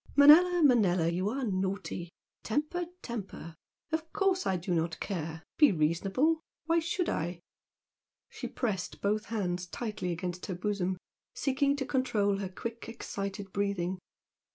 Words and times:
"Manella, 0.15 0.63
Manella, 0.63 1.09
you 1.09 1.29
are 1.29 1.43
naughty! 1.43 2.09
Temper, 2.41 2.85
temper! 3.03 3.55
Of 3.91 4.11
course 4.13 4.47
I 4.47 4.57
do 4.57 4.73
not 4.73 4.99
care! 4.99 5.43
Be 5.59 5.71
reasonable! 5.71 6.41
Why 6.65 6.79
should 6.79 7.07
I?" 7.07 7.39
She 8.27 8.47
pressed 8.47 9.01
both 9.03 9.25
hands 9.25 9.67
tightly 9.67 10.11
against 10.11 10.47
her 10.47 10.55
bosom, 10.55 10.97
seeking 11.35 11.75
to 11.75 11.85
control 11.85 12.37
her 12.39 12.49
quick, 12.49 12.89
excited 12.89 13.53
breathing. 13.53 13.99